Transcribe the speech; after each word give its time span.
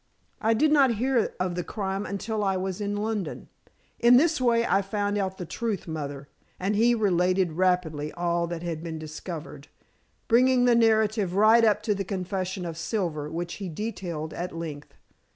I 0.41 0.55
did 0.55 0.71
not 0.71 0.95
hear 0.95 1.35
of 1.39 1.53
the 1.53 1.63
crime 1.63 2.07
until 2.07 2.43
I 2.43 2.57
was 2.57 2.81
in 2.81 2.95
London. 2.95 3.49
In 3.99 4.17
this 4.17 4.41
way 4.41 4.65
I 4.65 4.81
found 4.81 5.15
out 5.19 5.37
the 5.37 5.45
truth, 5.45 5.87
Mother!" 5.87 6.27
and 6.59 6.75
he 6.75 6.95
related 6.95 7.51
rapidly 7.51 8.11
all 8.13 8.47
that 8.47 8.63
had 8.63 8.81
been 8.81 8.97
discovered, 8.97 9.67
bringing 10.27 10.65
the 10.65 10.73
narrative 10.73 11.35
right 11.35 11.63
up 11.63 11.83
to 11.83 11.93
the 11.93 12.03
confession 12.03 12.65
of 12.65 12.79
Silver, 12.79 13.29
which 13.29 13.53
he 13.61 13.69
detailed 13.69 14.33
at 14.33 14.57
length. 14.57 14.95